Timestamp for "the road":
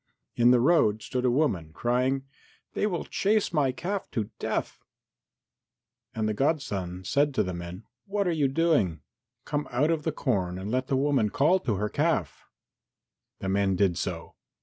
0.49-1.03